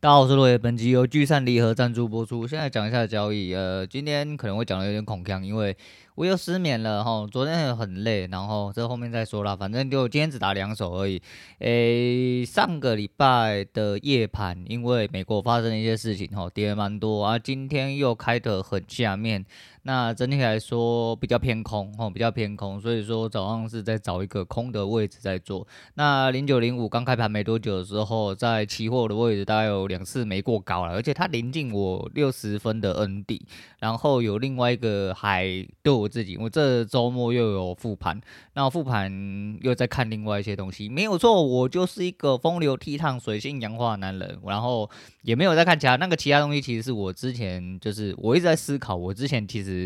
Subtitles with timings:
[0.00, 2.46] 大家好，我是罗爷，本集由聚散离合赞助播出。
[2.46, 5.76] 现在讲一下交易，呃，今天可能会讲的有点恐腔，因为
[6.14, 7.26] 我又失眠了哈。
[7.28, 11.20] 昨天也很累，然后这后面再说啦，反正就今天只打两手而已。
[11.58, 17.36] 诶，上个礼拜的夜盘，因为美国发生了一些事情哈，跌了蛮多啊。
[17.36, 19.44] 今天又开得很下面。
[19.88, 25.66] 那整体来说比较偏空哦，比较偏空，所以说早上是在找一个空的位置在做。
[25.94, 33.46] 那零九零五刚开盘没多久的时候，在期货的位置大概有两次没过高了，而且它临近我六十分的 N 底，
[33.78, 38.20] 然后有另外一个还对我自己，我这周末又有复盘，
[38.52, 44.90] 那复盘又在看另外一些东西，没有错，我就是一个风流倜傥、水性杨花的男人，然后
[45.22, 49.77] 也没有在看其他那个其他东西，其实是我之前就是我一直在思考，我之前其实。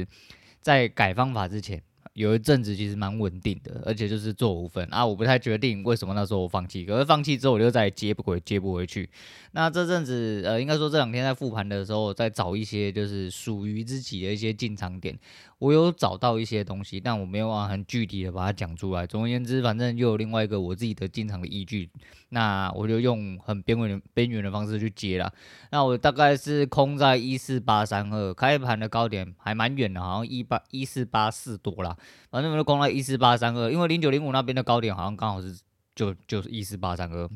[0.60, 1.82] 在改方法之前，
[2.15, 9.09] 有一阵子其实蛮稳定的，而且就是做五分啊，我不太决定为什么那时候我放弃，可是放弃之后我就再也接不回，接不回去。
[9.52, 15.19] 那这阵子呃，应该说这两天在复盘的时候，在找一些就是属于自己的一些进场点。
[15.59, 19.07] 我有找到一些东西，但我没有办法很具体的把它讲出来。
[19.07, 21.88] 总而言之，反正又有另外一个我自己的进场的依据，
[22.30, 25.32] 那我就用很边缘边缘的方式去接了。
[25.71, 31.97] 那我大概是空在一四八三二，开盘的高点还蛮远的，好像一八一四八四多啦。
[32.30, 35.58] 反正我就空在一四八三二，因为零九零五那边的高点好像刚好是
[35.95, 37.28] 就就是一四八三二。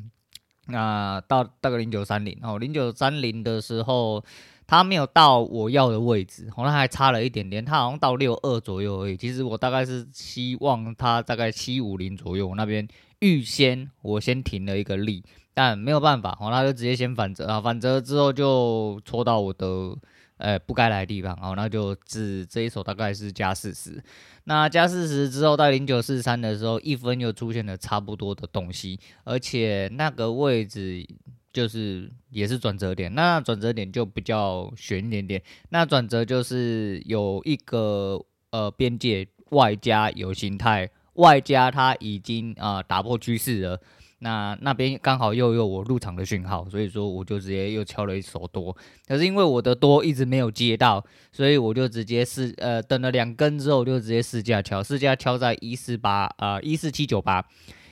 [0.67, 4.23] 那到大概零九三零哦，零九三零的时候。
[4.69, 9.15] 它没有到我要的位置，好像还差了一点点，它好像到六二左右而已。
[9.15, 12.85] 其实我大概是希望它大概七五零左右，我那边
[13.19, 15.23] 预先我先停了一个利，
[15.53, 19.95] 但没有办法，哦，它就直接先反折啊，反折之后就戳到我的
[20.37, 24.03] 呃不该来的地方，哦，那就只这一手大概是加四十，
[24.45, 31.05] 那加四十之后到零九四三的时候，一分又出现了差不多的东西，而且那个位置。
[31.53, 35.41] 就是也是转折点，那转折点就比较悬一点点。
[35.69, 43.81] 那转折就是有一个呃边界，外加有形态，外加它已经啊、打破趋势了。
[44.19, 48.75] 那那边刚好又有我入场的讯号，所以说我就直接又敲了一手多。
[49.07, 57.45] 可是因为我的多一直没有接到，所以我就直接试呃等了两根之后，就直接试价敲，试价敲在一四八啊一四七九八。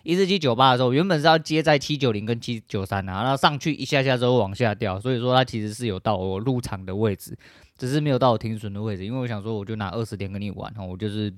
[0.04, 7.36] 一四七九八的时候，原本是要接在七九零跟七九三啊，然后上去一下下之后往下掉，所以说它其实是有到我入场的位置，
[7.76, 11.34] 只是没有到我停损的位置，因为我想说我就拿二十点跟你玩，我就是，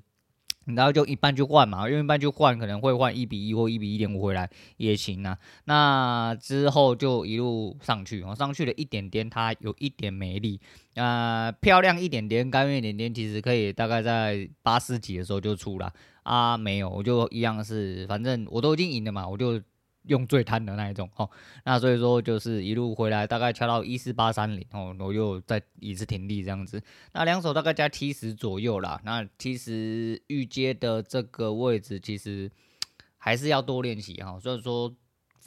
[0.76, 5.38] 然后就一半去换嘛，用一半去换可能会换一比一或一比一点五回来也行啊。
[5.66, 10.60] 那之后就一路上去，我上去了一点点，它有一点没力，
[10.96, 15.92] 呃，漂亮一点点，甘愿一点点，其实可以大概在八十几的时候就出了。
[16.24, 19.62] 啊，没有，我就一样是，反正我都已经赢了嘛，我就
[20.08, 21.30] 用最贪的那一种哦。
[21.64, 26.82] 那所以说就是一路回来，大概敲到一四八三零哦，我又再一次停地这样子。
[27.14, 29.00] 那两手大概加七十左右啦。
[29.04, 32.52] 那其实预接的这个位置其实
[33.18, 34.40] 还是要多练习哈。
[34.40, 34.94] 所以说。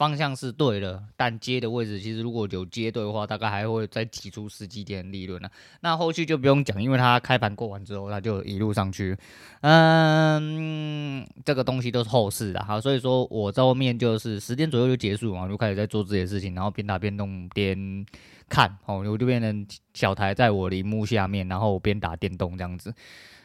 [0.01, 5.47] 方向是对的，但接的位置其实如果有接对的话，大概还会再挤出十几点利润呢。
[5.81, 9.15] 那后续就不用讲，因为它开盘过完之后，它就一路上去。
[9.61, 18.03] 嗯，这个东西都是后市的哈，所以说我在后面就是十点左右就结束嘛，就开始在做自己的事情，然后边打边动边
[18.49, 22.91] 看哦，我就变成小台在我的萤幕下面，然后边打电动这样子。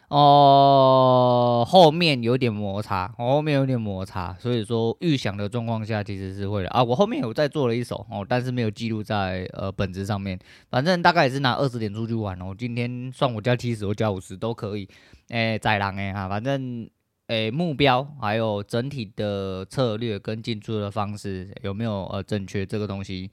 [0.09, 6.83] 哦，后面有点摩擦，后面有点摩擦，所以说预想的状况下其实是会的啊。
[6.83, 10.39] 我后面有再做了一手哦，但是没有记录在呃本子上面。
[10.71, 12.55] 反正大概也是拿二十点出去玩哦。
[12.57, 14.89] 今天算我加七十，我加五十都可以。
[15.31, 16.89] 诶，宰狼诶哈，反正
[17.27, 23.29] 诶目标还有整体的策略跟进出的方式有没有呃正确，这个东西。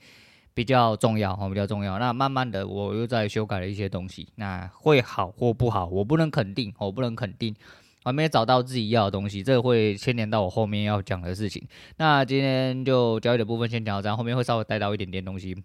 [0.54, 1.98] 比较重要哈，比较重要。
[1.98, 4.28] 那慢慢的，我又在修改了一些东西。
[4.36, 7.56] 那会好或不好，我不能肯定，我不能肯定，
[8.04, 11.68] 还没找到自己要的东西，这会牵连到我后面要讲的事情。
[11.98, 15.56] 那今天就交易的部分先讲到这样，后面会稍微带到一点点东西。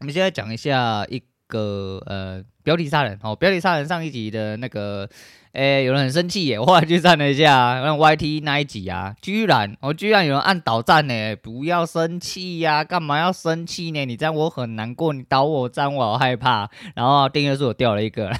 [0.00, 5.08] 我们现在讲一下一个呃标题杀人哦，标题杀人上一集的那个。
[5.52, 6.58] 哎、有人很生气耶！
[6.60, 11.36] 我后来去看了一下，那 YT 那一集啊，居然我、哦、居然有人按倒赞呢！
[11.36, 14.04] 不要生气呀，干嘛要生气呢？
[14.04, 16.68] 你这样我很难过，你倒我赞我好害怕。
[16.94, 18.30] 然后订阅数我掉了一个，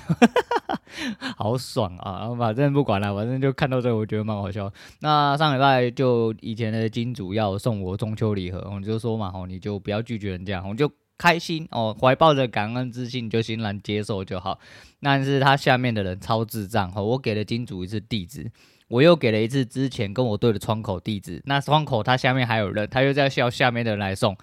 [1.36, 2.28] 好爽啊！
[2.38, 4.70] 反正不管了，反正就看到这，我觉得蛮好笑。
[5.00, 10.90] 那上礼拜就以前的金主要送我中秋礼盒，我就说嘛，吼，你就不要拒绝人家，我就。
[11.18, 14.58] 开心哦，怀抱着感恩之心，就欣然接受就好。
[15.02, 18.50] 但是他下面的人超智障哦，我给了金主一次地址，
[18.88, 21.42] 我又给了一次之前跟我对的窗口地址。
[21.44, 24.36] 那窗口他下面还有人，他又在叫下面的人来送。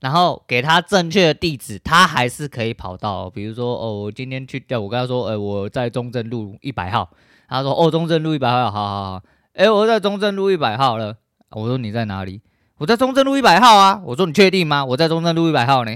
[0.00, 3.30] 然后给他正确的地址，他还是可以跑到。
[3.30, 7.08] 比如说，哦，我今天去调，我跟他说，呃，我在中正路一百号。
[7.48, 9.22] 他说，哦，中正路一百号，好好好。
[9.52, 11.18] 哎，我在中正路一百号了。
[11.50, 12.40] 我说你在哪里？
[12.78, 14.02] 我在中正路一百号啊。
[14.04, 14.84] 我说你确定吗？
[14.84, 15.94] 我在中正路一百号呢。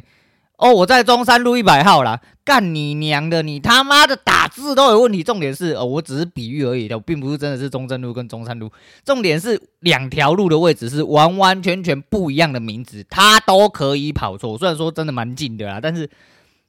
[0.57, 3.43] 哦，我在中山路一百号啦，干你娘的！
[3.43, 5.23] 你他妈的打字都有问题。
[5.23, 8.71] 重点是，哦，我只是比喻而已的，我并不是真的是中正路跟中山路。
[9.05, 14.57] 重点是两条路的位置是完完全全不一样的名字，它都可以跑错。
[14.57, 16.09] 虽然说真的蛮近的啦，但是。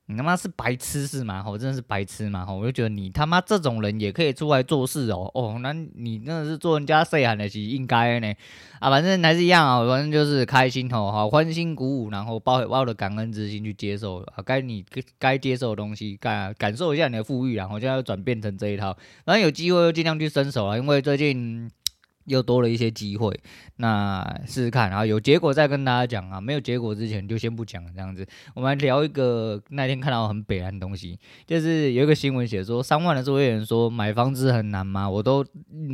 [0.10, 1.44] 你他妈是白痴是吗？
[1.46, 2.46] 我真的是白痴吗？
[2.46, 5.30] 吼我就觉得你他妈这种人也可以出来做事哦。
[5.34, 8.34] 哦，那你真的是做人家谁喊的是应该呢？
[8.80, 14.86] 啊，反正还是一样啊，反正就是开心吼，好欢欣鼓舞，然后抱抱着感恩之心去接受啊，该你
[15.20, 18.96] 该接受的东西，感感受一下你的富裕，然后就要转变成这一套。
[19.26, 21.70] 然后有机会就尽量去伸手啊，因为最近。
[22.28, 23.38] 又多了一些机会，
[23.78, 26.40] 那试试看，然后有结果再跟大家讲啊。
[26.40, 28.26] 没有结果之前就先不讲这样子。
[28.54, 35.10] 我们来聊一个那天看到很北岸的东西，就是有一个新闻写说，三万的作业员说买房子很难吗？
[35.10, 35.44] 我都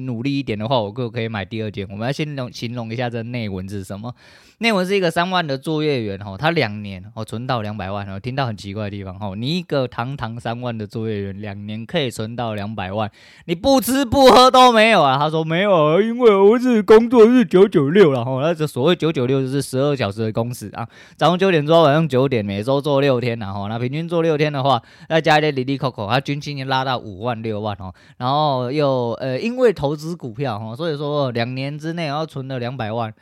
[0.06, 1.88] 努力一点的话，我就可以买第二间。
[1.89, 4.13] 我们来先形容形容一下这内文是什么？
[4.57, 13.12] 内文是一个三万的作业员哈，他两年哦存到两百万哦，听到很奇怪的地方哈，你一个堂堂三万的作业员，两年可以存到两百万，
[13.45, 15.19] 你不吃不喝都没有啊？
[15.19, 16.22] 他说没有，因为。
[16.23, 33.13] 我是工作日九九六了哈，那这所谓九九六就是十二小时的工时啊，早上九点做晚上九点，每周做六天然后那平均做六天的话，再加一点滴滴扣扣，他军金已经拉到五万六万哦，然后又呃因为投资股票哈，所以说两年之内然后存了两百万。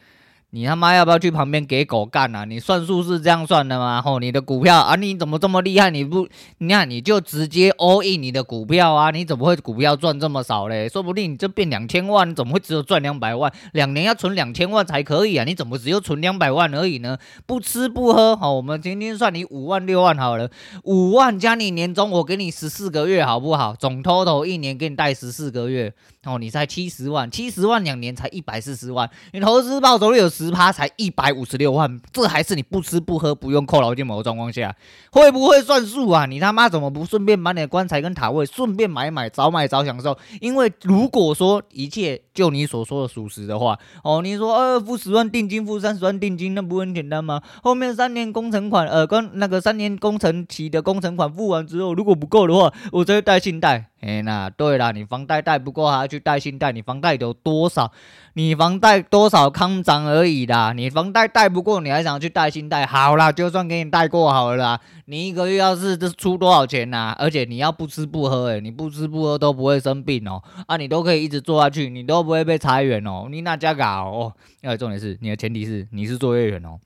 [0.53, 2.43] 你他妈要不要去旁边给狗干啊？
[2.43, 4.01] 你算数是这样算的吗？
[4.01, 5.89] 吼，你的股票啊，你怎么这么厉害？
[5.89, 6.27] 你不，
[6.57, 9.11] 你看你就直接 all in 你的股票啊？
[9.11, 10.89] 你怎么会股票赚这么少嘞？
[10.89, 13.49] 说不定你这变两千万，你怎么会只有赚两百万？
[13.71, 15.45] 两年要存两千万才可以啊？
[15.45, 17.17] 你怎么只有存两百万而已呢？
[17.45, 20.49] 不吃不喝，好，我们今天算你五万六万好了，
[20.83, 23.73] 五万加你年终，我给你十四个月好不好？
[23.73, 25.93] 总 total 一年给你贷十四个月。
[26.23, 34.75] 哦，你才七十万，七十万两年才一百四十万，你投资报酬率有趴，才一百五十六万，这还是你不吃不喝不用扣劳健保的状况下，
[35.11, 36.25] 会不会算数啊？
[36.25, 40.17] 你他妈怎么不顺便把你的棺材跟塔位顺便买买，早买早享受？
[40.39, 47.41] 因为如果说一切就你所说的属实的话，哦，你说呃付十万定金，付三十万定金，那不很简单吗？
[47.61, 53.87] 后面三年工程款，呃，跟那个三年工程期的工程款付完之后，如果不够的话，我再贷信贷。
[54.01, 56.71] 哎，那对了，你房贷贷不够，还要去贷信贷。
[56.71, 57.91] 你房贷有多少？
[58.33, 60.73] 你房贷多少康涨而已啦。
[60.73, 62.85] 你房贷贷不过，你还想去贷信贷？
[62.85, 64.81] 好啦，就算给你贷过好了啦。
[65.05, 67.15] 你一个月要是这出多少钱呐、啊？
[67.19, 70.41] 而且你要不吃不喝，诶，你不吃不喝都不会生病哦。
[70.67, 73.27] 啊，你都可以一直做下去，你都不会被裁员哦。
[73.29, 74.33] 你那家搞哦？
[74.61, 76.79] 要重点是你的前提是你是作业员哦。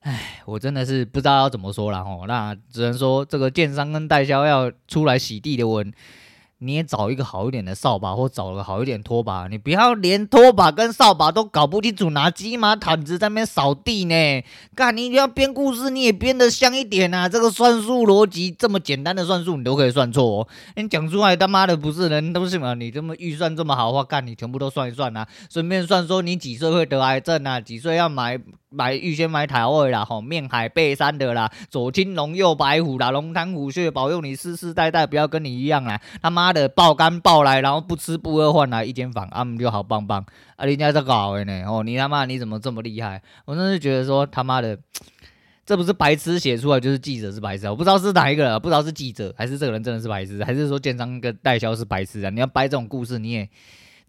[0.00, 5.92] 唉，我真的是不知道要怎么说了哦，那只能说这个建商跟代销要出来洗地的文。
[6.64, 14.44] 你也找一个好一点的扫把，或找个好一点拖把，你不要连拖把跟扫把都搞不清楚，拿鸡毛毯子在那边扫地呢？
[14.74, 17.28] 干，你要编故事，你也编得像一点啊！
[17.28, 20.48] 这个算术逻辑这么简单的算术，你都可以算错哦。
[20.76, 22.74] 你讲出来他妈的不是人都是嘛？
[22.74, 27.60] 你这么预算这么好的话，干你全部都算一算啊，顺便算说你几岁会得癌症啊？
[27.60, 28.38] 几岁要买
[28.74, 30.02] 买预先买台位啦？
[30.02, 36.54] 吼，面海背山的啦，左青龙右白虎啦，龙潭虎穴保佑你世世代代不要跟你一样啦，他妈。
[36.54, 40.64] 的爆肝爆来，然后不吃不喝换来一间房，啊，就好棒棒啊！
[40.64, 43.20] 人家在搞的呢，哦，你他妈你怎么这么厉害？
[43.44, 44.78] 我真是觉得说他妈的，
[45.66, 52.30] 这不是白痴写出来，就是记者是白痴，我不知道是哪一个，不知道是记者还是这个人真的是白痴，还是说建商跟代销是白痴啊？
[52.30, 53.48] 你要掰这种故事，你也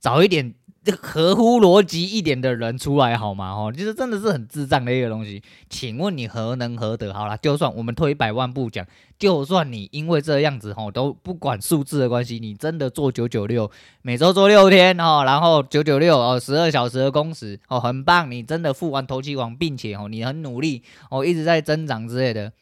[0.05, 0.53] 找一点。
[1.01, 3.50] 合乎逻辑一点的人出来好吗？
[3.50, 5.41] 哦，其实真的是很智障的一个东西。
[5.67, 7.12] 请问你何能何德？
[7.12, 8.85] 好了，就算我们退一百万步讲，
[9.17, 13.71] 就算你因为这样子吼都不管数字的关系，你真的做九九六，
[14.03, 18.29] 每周做六天哦，然后九九六哦，十二小时的工时哦，很棒。
[18.29, 22.53] 你真的付完头期款，并且哦，你很努力哦，一直在增长之类的。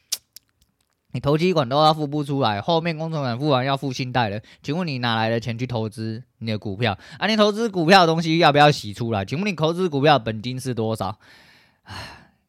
[1.13, 6.97] 你投机款都要付不出来，后面工程款付完要付信贷了，请问你哪来的钱去投资你的股票？
[7.17, 9.23] 啊，你投资股票的东西要不要洗出来？
[9.23, 11.17] 请问你投资股票本金是多少？
[11.83, 11.95] 唉，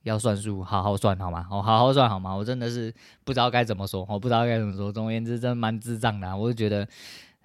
[0.02, 1.46] 要算数，好好算好吗？
[1.50, 2.34] 哦，好好算好吗？
[2.34, 2.92] 我真的是
[3.22, 4.90] 不知道该怎么说，我不知道该怎么说。
[4.90, 6.88] 总而言之，真的蛮智障的，我就觉得。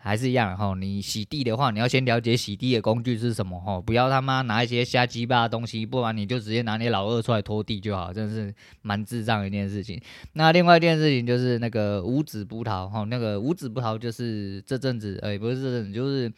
[0.01, 10.01] 还是一样哈，你洗地的话，你要先了解洗地的工具是什么哈，不要他妈拿一些瞎鸡巴的东西，不然你就直接拿你老二出来拖地就好，真的是蛮智障一件事情。
[10.33, 16.31] 那另外一件事情就是那个五指葡萄哈，那个五指葡萄就是这阵子，哎，不是这阵子，就是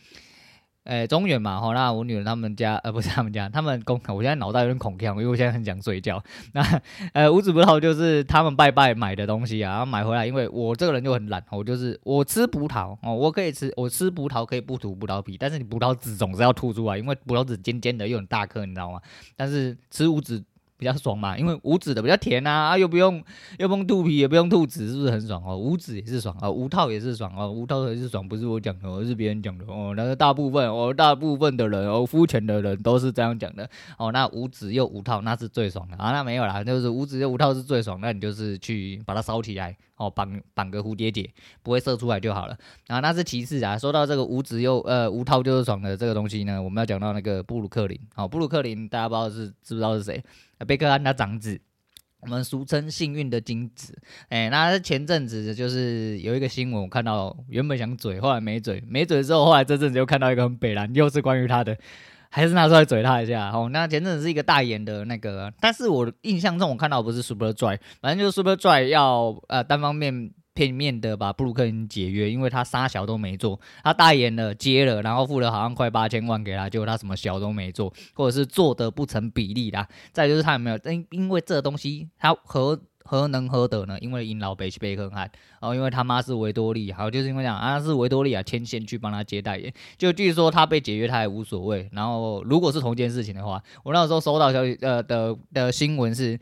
[0.85, 6.21] 诶，中原嘛，吼，那我女儿他们家，呃，不是他们家，他们公，我现在脑袋有点恐吓，因为我现在很想睡觉。
[6.53, 6.81] 那，
[7.13, 18.99] 呃，无籽葡萄就是他们拜拜买的东西啊，然后买回来，因为我这个人就很懒，我就是我吃葡萄哦，我可以吃，我吃葡萄可以不吐葡萄皮，但是你葡萄籽总是要吐出来，因为葡萄籽尖尖的又很大颗，你知道吗？
[19.35, 20.43] 但是吃无籽。
[20.81, 23.23] 比较爽嘛，因为无籽的比较甜啊，啊又不用
[23.59, 25.55] 又不用吐皮，也不用吐籽，是不是很爽哦？
[25.55, 29.93] 无籽也是爽啊，无套也是爽啊，无套也是爽，不是我讲的，而是别人讲的哦。
[29.95, 33.69] 那个大部分哦，大部分的人哦，肤浅的人都是这样讲的
[33.99, 34.11] 哦。
[34.11, 36.11] 那无籽又无套，那是最爽的啊。
[36.11, 41.29] 那没有啦，就是无籽又无套是最爽，那你就是去把它烧起来哦，绑绑个蝴蝶结，
[41.61, 42.57] 不会射出来就好了
[42.87, 42.99] 啊。
[43.01, 43.77] 那是其次啊。
[43.77, 50.23] 说到这个无籽又呃无套就是爽的这个东西呢，我们要讲到那个布鲁克林哦，布鲁克林大家不知道是知不知道是谁？
[50.65, 51.59] 贝克汉他长子，
[52.19, 53.97] 我们俗称幸运的精子。
[54.29, 61.77] 哎、那前阵子就是有一个新闻，我看到原本想嘴，后来没嘴，没嘴之后，后来这阵子又看到一个很北蓝，又是关于他的，
[62.29, 63.49] 还是拿出来嘴他一下。
[63.49, 70.31] 哦，那前阵子是一个大眼的那个，但是我印象中我看到不是 Superdry，反正就是 Superdry 要呃单方面。
[70.61, 79.87] 片面的把布鲁克林解约，因为他啥小都没做，他代言了接了，然后付了好像快八千万给他，结果他什么小都没做，或者是做的不成比例啦。
[80.11, 83.97] 再就是他有没有因因为这东西他何何能何得呢？
[84.01, 85.21] 因为因老北去贝克汉，
[85.59, 91.89] 然后因为他妈是维多利亚，好就是因为这样啊是维多利亚牵线去帮他接代言，就据说他被解约他也无所谓。
[91.91, 96.39] 然后如果是同一件事情的话，我那时候收到消息呃的的新闻是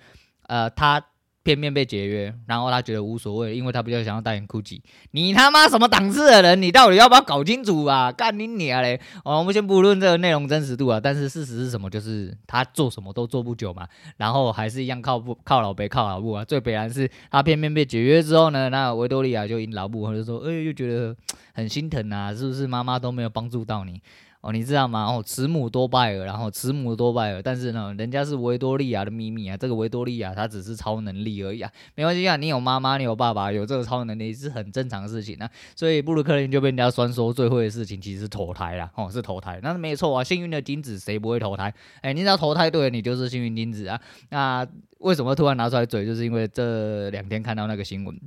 [0.47, 1.01] 呃他。
[1.43, 4.81] 片面被解约，然后他觉得无所谓，因为他比较想要代言 GUCCI。
[5.11, 6.61] 你他妈什么档次的人？
[6.61, 8.11] 你到底要不要搞清楚啊？
[8.11, 8.99] 干你娘嘞！
[9.23, 11.89] 哦，我们先不论这个内容真实度啊，但是事实是什么？
[11.89, 16.43] 就是他做什么都做不久嘛，然后还是一样靠不靠老北靠老布啊。
[16.43, 21.15] 最悲然是他片面被解约之后呢，那维多利亚就因老布，或者说，哎，又觉得
[21.53, 24.01] 很心疼啊，是不是妈妈都没有帮助到你？
[24.41, 25.05] 哦，你知道吗？
[25.05, 29.57] 哦，慈母多败儿，然后慈母多败儿，但是呢，人家是维多利亚的秘密啊。
[29.57, 32.37] 这个维多利亚它只是超能力而已啊，没关系啊。
[32.37, 35.49] 你有妈妈，你有爸爸，有这个超能力是很正常的事情啊。
[35.75, 40.23] 所以布鲁克林就被人家酸说最会的事情其实是投胎啦，哦，是投胎，那是没错啊。
[40.23, 41.73] 幸运的精子谁不会投胎？
[42.01, 43.99] 哎，你只要投胎对了，你就是幸运精子啊。
[44.29, 44.65] 那
[44.99, 46.05] 为什么突然拿出来嘴？
[46.05, 48.17] 就是因为这两天看到那个新闻。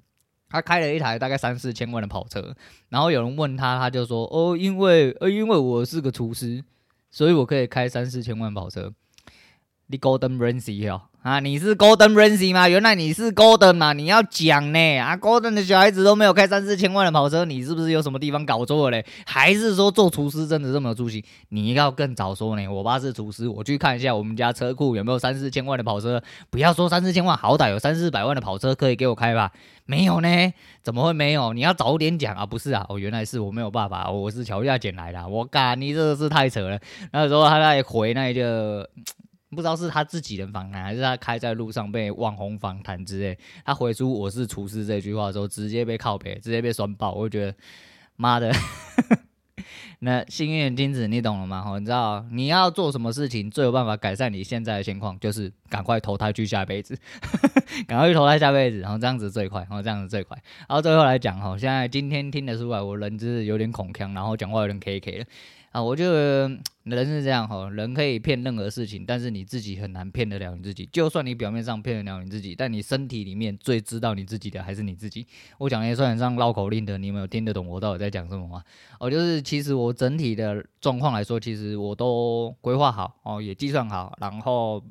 [0.52, 2.54] 他开了一台大概三四千万的跑车，
[2.90, 6.62] 然后有人问他，他就说：“哦，因为呃，因为我是个厨师，
[7.10, 8.92] 所以我可以开三四千万跑车。”
[9.92, 11.02] 你 Golden Ramsy 哦。
[11.20, 12.68] 啊，你是 Golden Ramsy 吗？
[12.68, 13.92] 原来你是 Golden 嘛？
[13.92, 19.06] 你要讲呢啊，Golden 的小孩子都没有开三四千万的跑车，你是不是有什么地方搞错了嘞？
[19.26, 21.24] 还是说做厨师真的这么有出息？
[21.50, 22.66] 你要更早说呢。
[22.66, 26.20] 我爸是厨师，我去看一下我们家车库有没有三四千万的跑车。
[26.50, 29.52] 不要说三四千万，好歹有三四百万的跑车可以给我开吧？
[29.84, 30.52] 没有呢？
[30.82, 31.52] 怎么会没有？
[31.52, 32.44] 你要早点讲啊！
[32.44, 35.28] 不是啊，哦，原来是我没有办法，我是桥下捡来的。
[35.28, 36.80] 我干，你这个是太扯了。
[37.12, 38.90] 那时候他在回那个。
[39.54, 43.38] 不知道是他自己人访谈，还是他开在路上被网红访谈之类。
[43.64, 47.12] 他回出“我是厨师”这句话的时候，直接被靠北，直接被酸爆。
[47.12, 47.54] 我觉得，
[48.16, 48.50] 妈的，
[50.00, 51.64] 那幸运的金子，你懂了吗？
[51.78, 56.96] 你知道你要做什么事情最有办法改善你现在的情况，就是赶快投胎去下辈子，
[57.86, 60.36] 赶快去投胎下辈子，然后这样子最快，然后这样子最快。
[60.66, 65.24] 然后最后来讲哈，现在今天听得出来，我人就是有点恐腔，然后讲话有点 K K 了。
[65.72, 66.46] 啊，我觉得
[66.84, 70.86] 人是这样哈，人可以骗任何事情，但是你自己很难骗得了你自己。
[70.92, 75.26] 就算你表面上骗得了你自己，但你身体里面最知道你自己的还是你自己。
[75.56, 78.62] 我讲的也算上绕口令的，你们有听得懂我到底在讲什么吗？
[79.00, 84.84] 哦，就是其实我整体的状况来说，其实我都规划好哦，也计算好，然后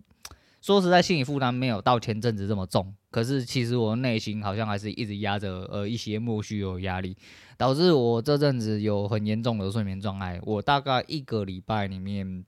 [0.61, 2.93] 说实在，心理负担没有到前阵子这么重。
[3.09, 7.17] 可是其实我内心好像还是一直压着呃一些莫须有压力。
[7.57, 12.43] 导致我这阵子有很严重的睡眠障碍，我大概一个礼拜里面，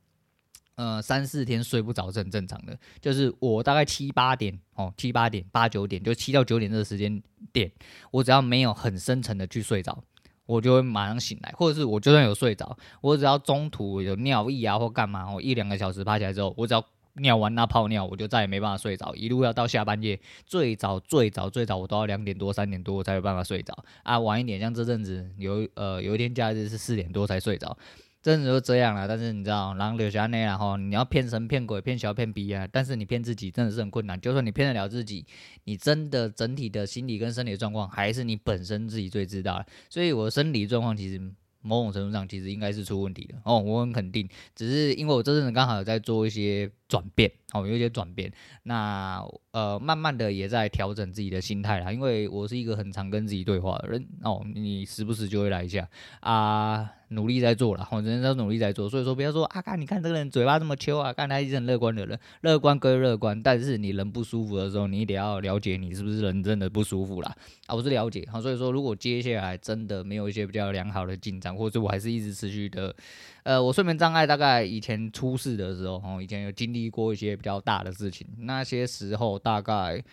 [0.75, 2.75] 呃三四天睡不着是很正常的。
[2.99, 7.71] 就是我大概七八点哦，七八点八九点，就七到九点这个时间点，
[8.09, 10.03] 我只要没有很深沉的去睡着，
[10.45, 16.83] 我就会马上醒来，或者是我就算有睡着，我只要中途有尿意啊或干嘛，我一两个小时爬起来之后，我只要。
[17.15, 27.77] 尿完那泡尿，我就再也没办法睡着，一路要到下半夜，最早最早最早我都要两点多三点多我才有办法睡着啊，晚一点像这阵子有呃有一天假日是四点多才睡着，
[28.21, 29.07] 真的就这样了。
[29.07, 34.19] 但是你知道，然后留下那然后你要骗神骗鬼骗小骗逼啊，但是你骗自己真的是很困难。
[34.19, 35.25] 就算你骗得了自己，
[35.65, 39.63] 你真的整体的心理跟生理状况还是你本身自己最知道。
[39.89, 41.21] 所以我生理状况其实。
[41.65, 44.27] 某种程度上，其实应该是出问题的哦，我很肯定。
[44.53, 48.31] 只是因为我这阵子刚好在做一些转变，哦，有一些转变。
[48.61, 49.19] 那
[49.49, 56.87] 呃，慢慢的也在调整自己的心态啦，因为我是一个很常跟自己对话的人哦，你时不时就会来一下啊。
[57.09, 67.35] 努力在做了，我人在努力在做，所以说不要说啊，看你看这个人嘴巴这么秋啊，看他一直很乐观的人，乐观归乐观，但是你人不舒服的时候，你得要了解你是不是人真的不舒服啦。
[67.67, 72.95] 啊，我是了解，好，所以说如果接下来真的没有一些比较良好的进展，或者我还是一直持续的，
[73.43, 80.03] 呃，我睡眠障碍大概以前出事的时候，哦，以前有经历过一些比较大的事情，那些时候大概。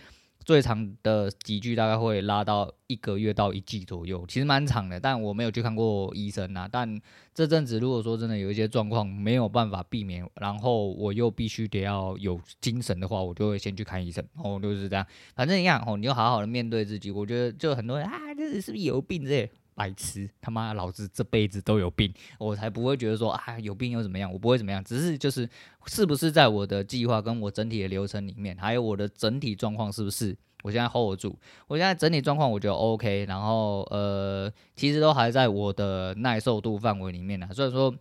[0.42, 6.66] 最长的几句大概会拉到一个月到一季左右，其实蛮长的，但我没有去看过医生啊。
[6.68, 6.98] 但
[7.34, 14.24] 这阵子如果说真的有一些状况没有办法避免，然后我又必须得要有精神的话，我就会先去看医生。
[14.42, 15.06] 哦，就是这样，
[15.36, 17.10] 反正一样哦，你就好好的面对自己。
[17.10, 19.50] 我觉得就很多人啊，这是不是有病这些？
[19.74, 25.48] 白痴，他妈老子这辈子都有病，我才不会觉得说啊有病又怎么样，我不会怎么样，只是就是
[25.86, 37.94] 是不是在我的计划跟我整体的流程里面，还有我的整体状况是不是我现在 hold 住，我现在整体状况我觉得 OK，然后呃其实都还在我的耐受度范围里面呢，所以说。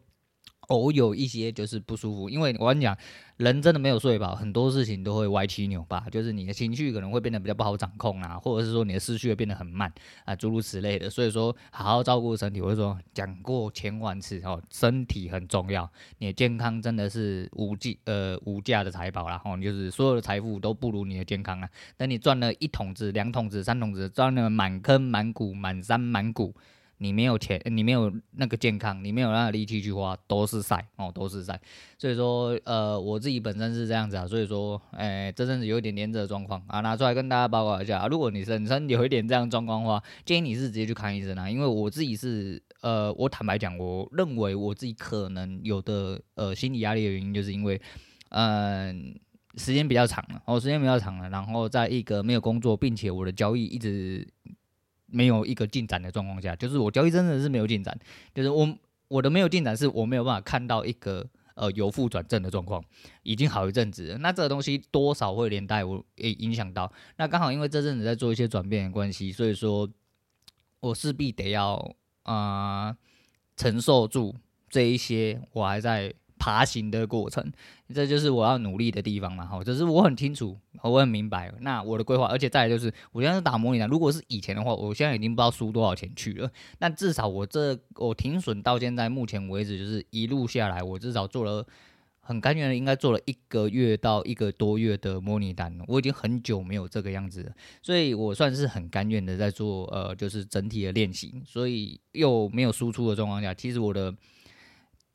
[0.69, 2.95] 偶有一些就是不舒服，因为我跟你讲，
[3.37, 9.91] 人真的没有睡饱，很多事情都会歪七扭八，就是你的情绪可能会变得比较不好掌控啊，或者是说你的思绪会变得很慢
[10.25, 11.09] 啊，诸如此类的。
[11.09, 19.41] 所以说，好好照顾身体，我就说讲过千万次哦，身体很重要，你的健康真的是无计呃无价的财宝啦。
[19.45, 21.67] 哦，就是所有的财富都不如你的健康啊。
[21.97, 26.53] 等你赚了一桶子、两桶子、三桶子，赚了满坑满谷、满山满谷。
[27.01, 31.59] 你没有钱，你没有那个健康，你没有那个力气去花，都是赛哦，都是赛。
[31.97, 38.05] 所以说，呃，我自己本身是这样子啊，所以说，哎，这阵子有一点连着状况啊，拿出来跟大家报告一下。
[38.07, 47.81] 如果你本身有一点这样状况的话，建议你是直接去看医生啊，因为我自己是，呃，我坦白讲，我认为我自己可能有的，呃，心理压力的原因，就是因为，
[48.31, 49.17] 嗯、
[49.55, 54.27] 时间比较长了，哦，时间比较长了，然后在一个没有工作，并且我的交易一直。
[55.11, 57.97] 没有一个进展的状况下，就是我交易真的是没有进展，
[58.33, 61.25] 就是我我的没有进展是我没有办法看到一个
[61.55, 62.83] 呃由负转正的状况，
[63.23, 69.89] 已经好一阵子了，那这个东西多少会连带我也影响到，那刚好因为这阵子在做一些转变的关系，所以说
[70.79, 72.95] 我势必得要啊、
[73.55, 74.35] 承受住
[74.69, 76.13] 这一些，我还在。
[76.39, 77.51] 爬行的过程，
[77.93, 79.45] 这就是我要努力的地方嘛。
[79.45, 81.53] 哈，就是我很清楚，我很明白。
[81.59, 83.87] 那我的规划，而且再来就是，我现在是打模拟单。
[83.89, 86.49] 如果是以前的话，我现在已经不知道输多少钱去了。
[86.79, 91.65] 但至少我这我停损到现在目前为止，就是一路下来，我至少做了
[92.21, 95.77] 很甘愿的，应该做了一个月到一个多月的模拟单。
[95.87, 101.41] 我已经很久没有这个样子了，所以我算是很甘愿的在做呃，就是整体的练习。
[101.45, 104.15] 所以又没有输出的状况下，其实我的。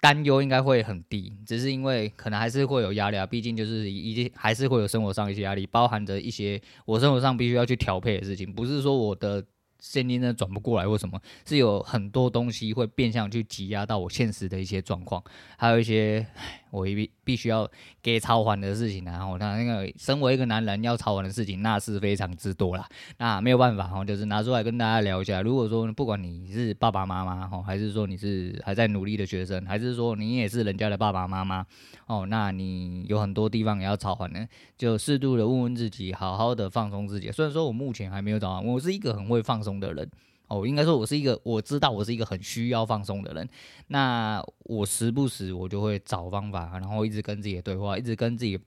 [0.05, 9.43] 担忧应该会很低，只是因为可能还是会有压力啊，毕竟就是一定还是会有生活上一些压力，包含着一些我生活上必须要去调配的事情，不是说我的
[9.81, 15.25] 现金呢转不过来或什么，是有很多东西会变相去挤压到我现实的一些状况，
[15.57, 16.27] 还有一些。
[16.75, 17.71] 我必必须要
[18.03, 22.85] 给超还的事情，然后他那个身为一个男人要超还的事情，那是非常之多啦。
[23.19, 25.41] 那没有办法哈，就是拿出来跟大家聊一下。
[25.41, 31.65] 如果说不管你是爸爸妈妈哈，还是说你是还在努力的学生，还是说你也是人家的爸爸妈妈
[32.07, 37.31] 哦，那你有很多地方也要超还的，就适度的问问自己，好好的放松自己。
[37.31, 40.11] 虽然说我目前还没有找到，我是一个很会放松的人。
[40.49, 43.49] 哦，应该说，我是一个我知道我是一个很需要放松的人。
[43.89, 48.59] 那我时不时我就会找方法，然后一直跟自己对话，一直跟自己，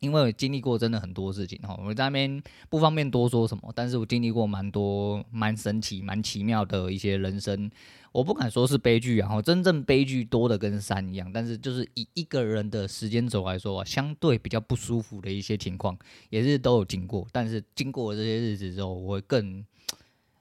[0.00, 1.78] 因为我经历过真的很多事情哈。
[1.80, 7.70] 我在那边不方便多说什么，但是我经历过蛮多蛮神奇、蛮奇妙的一些人生。
[8.10, 11.30] 我不敢说是悲剧，然后真正悲剧多的跟山一样。
[11.32, 15.96] 但是就是以一个人的时间轴来说，相对比较不舒服的一些情况，
[16.30, 17.26] 也是都有经过。
[17.30, 19.64] 但是经过这些日子之后，我会更。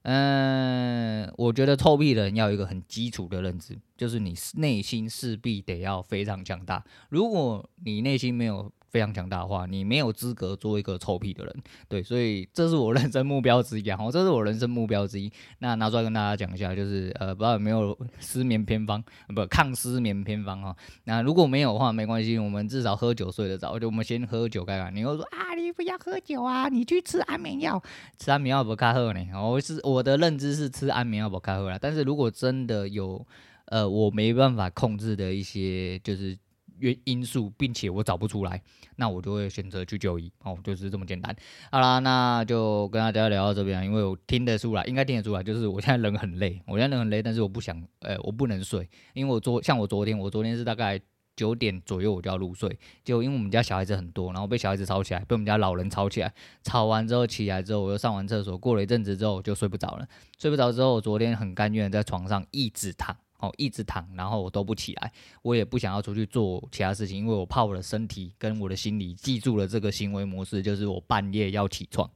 [0.08, 6.86] 嗯，我觉得臭屁人要有一个很基础的认知，就是你内心势必得要非常强大。
[7.10, 11.54] 如果你内心没有，非常强大的话，你没有资格做一个臭屁的人，
[11.90, 15.30] 对，所以这是我人生目标之一啊，这是我人生目标之一。
[15.60, 19.04] 那拿出来跟大家讲一下，就是呃，不知道有没有 失眠偏方，
[19.36, 20.74] 不，抗失眠偏方哈。
[21.04, 24.96] 那如果没有的话，没关系，我们至少喝酒睡得着，就我们先喝酒看看。
[24.96, 27.84] 你会说啊，你不要喝酒啊，你去吃安眠药，
[28.18, 29.20] 吃安眠药不卡喝呢？
[29.36, 31.78] 我是我的认知是吃安眠药不卡喝啦。
[31.78, 33.28] 但是如果真的有
[33.66, 36.38] 呃，我没办法控制的一些，就是。
[36.80, 38.62] 原因素，并且我找不出来，
[38.98, 41.36] 那我就会选择去就医哦，就是这么简单。
[41.72, 51.00] 好啦，那就跟大家聊到这边，因为我听得出来，应该听得出来，就是我现在人很累，我现在人很累，但是我不想，呃，我不能睡，因为我昨像我昨天，我昨天是大概
[51.36, 56.34] 九点左右我就要入睡，就因为我们家小孩子很多，然后被小孩子吵起来，被我们家老人吵起来，
[56.64, 60.08] 吵完之后起来之后，我又上完厕所，过了一阵子之后就睡不着了。
[60.40, 72.10] 睡不着之后，我昨天很甘愿在床上一直躺，哦，一直躺，然后我都不起来，我也不想要出去做其他事情，因为我怕我的身体跟我的心理记住了这个行为模式，就是我半夜要起床。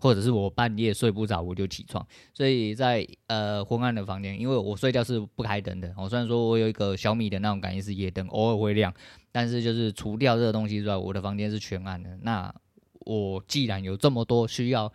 [0.00, 5.92] 或者是我半夜睡不着，我就起床，所以在呃昏暗的房间，因为我睡觉是不开灯的。
[5.98, 8.94] 我虽然说我有一个小米的那种感应式夜灯，偶尔会亮，
[9.32, 12.16] 但是就是除掉这个东西之外，我的房间是全暗的。
[12.22, 12.54] 那
[13.00, 14.92] 我既然有这么多需要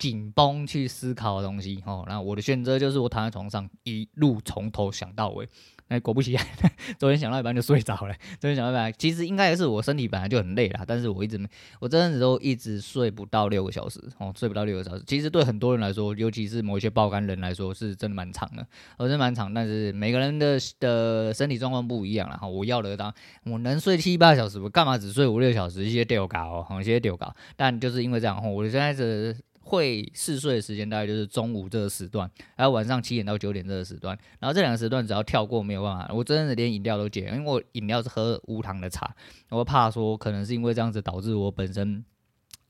[0.00, 5.46] 紧绷去思考的东西，哦，那我的选择就是我躺在床上，一路从头想到尾。
[5.88, 6.46] 那，果不其然，
[6.98, 8.14] 昨天想到一半就睡着了。
[8.38, 11.46] 昨天想到一半，其实应该也是我身体本来就很累啦，但是我一直没，
[11.80, 15.02] 我这阵子都一直睡不到六个小时哦，睡不到六个小时。
[15.06, 19.52] 其实对很多人来说，尤其是某一些爆肝人来说，是真的蛮长的，我真的蛮长。
[19.52, 22.36] 但是每个人的的身体状况不一样啦。
[22.36, 23.12] 哈，我要的当
[23.44, 25.84] 我能睡七八小时，我干嘛只睡五六小时？
[25.84, 27.34] 一些丢搞哦，一些丢搞。
[27.56, 29.36] 但就是因为这样，我现在是。
[29.70, 39.14] 会嗜睡的时间大概就是中午这个时段，还有晚上七点到九点这个时段，然后这两个时段只要跳过没有办法，我真的连饮料都戒，因为我饮料是喝无糖的茶，
[39.48, 42.04] 我怕说可能是因为这样子导致我本身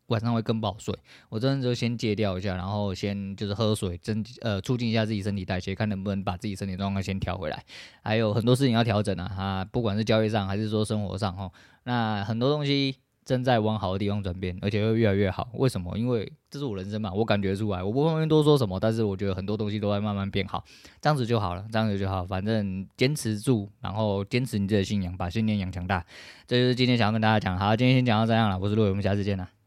[0.08, 0.94] 晚上会更不好睡，
[1.30, 7.64] 我真的就先戒掉一下，然后先就是喝水增呃促进一下自己身体代谢，看能不能把自己身体状况先调回来，
[8.02, 11.50] 还有很多事情要调整啊，啊不管是交易上还是说生活上哈，
[11.84, 12.96] 那很多东西。
[13.30, 15.48] 正在往好的地方转变，而且会越来越好。
[15.52, 15.96] 为什么？
[15.96, 17.80] 因为这是我人生嘛，我感觉出来。
[17.80, 20.64] 我不方便多说什么，但是我觉得很多东西都在慢慢变好，
[21.00, 22.26] 这样子就好了，这样子就好。
[22.26, 26.04] 反正坚持住，然后坚持你自己的信仰，把信念养强大。
[26.48, 27.56] 这就是今天想要跟大家讲。
[27.56, 28.58] 好，今天先讲到这样了。
[28.58, 29.59] 我是陆伟，我们下次见了。